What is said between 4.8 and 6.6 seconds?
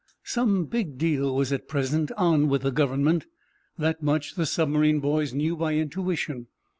boys knew by intuition.